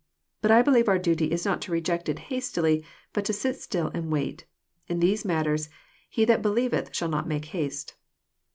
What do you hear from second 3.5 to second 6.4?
still and wait. In these matters he